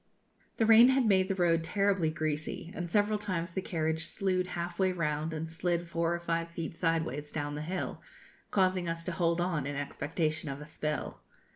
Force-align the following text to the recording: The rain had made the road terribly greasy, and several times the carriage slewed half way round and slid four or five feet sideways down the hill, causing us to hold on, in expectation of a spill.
The 0.57 0.65
rain 0.65 0.89
had 0.89 1.05
made 1.05 1.27
the 1.27 1.35
road 1.35 1.63
terribly 1.63 2.09
greasy, 2.09 2.71
and 2.75 2.89
several 2.89 3.19
times 3.19 3.51
the 3.51 3.61
carriage 3.61 4.05
slewed 4.05 4.47
half 4.57 4.79
way 4.79 4.91
round 4.91 5.31
and 5.31 5.47
slid 5.47 5.87
four 5.87 6.15
or 6.15 6.19
five 6.19 6.49
feet 6.49 6.75
sideways 6.75 7.31
down 7.31 7.53
the 7.53 7.61
hill, 7.61 8.01
causing 8.49 8.89
us 8.89 9.03
to 9.03 9.11
hold 9.11 9.39
on, 9.39 9.67
in 9.67 9.75
expectation 9.75 10.49
of 10.49 10.59
a 10.59 10.65
spill. 10.65 11.21